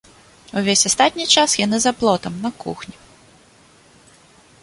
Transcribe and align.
Увесь 0.61 0.85
астатні 0.89 1.25
час 1.41 1.49
яны 1.65 1.77
за 1.83 1.91
плотам, 2.01 2.33
на 2.47 2.51
кухні. 2.65 2.99